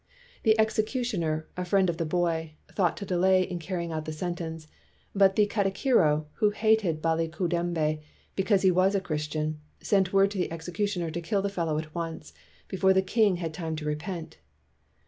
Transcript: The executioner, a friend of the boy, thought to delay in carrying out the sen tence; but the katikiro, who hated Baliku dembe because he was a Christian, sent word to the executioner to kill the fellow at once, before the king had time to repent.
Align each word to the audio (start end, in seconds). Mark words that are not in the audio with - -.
The 0.41 0.59
executioner, 0.59 1.47
a 1.55 1.63
friend 1.63 1.87
of 1.87 1.97
the 1.97 2.05
boy, 2.07 2.53
thought 2.71 2.97
to 2.97 3.05
delay 3.05 3.43
in 3.43 3.59
carrying 3.59 3.91
out 3.91 4.05
the 4.05 4.11
sen 4.11 4.33
tence; 4.33 4.65
but 5.13 5.35
the 5.35 5.45
katikiro, 5.45 6.25
who 6.37 6.49
hated 6.49 7.03
Baliku 7.03 7.47
dembe 7.47 8.01
because 8.35 8.63
he 8.63 8.71
was 8.71 8.95
a 8.95 8.99
Christian, 8.99 9.59
sent 9.79 10.11
word 10.11 10.31
to 10.31 10.39
the 10.39 10.51
executioner 10.51 11.11
to 11.11 11.21
kill 11.21 11.43
the 11.43 11.49
fellow 11.53 11.77
at 11.77 11.93
once, 11.93 12.33
before 12.67 12.93
the 12.93 13.03
king 13.03 13.35
had 13.35 13.53
time 13.53 13.75
to 13.75 13.85
repent. 13.85 14.39